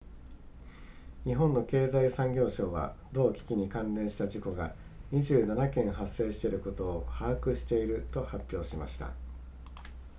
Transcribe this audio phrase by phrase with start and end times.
[1.25, 4.73] 日本の経済産業省は同機器に関連した事故が
[5.13, 9.13] 27件発生していることを把握していると発表しました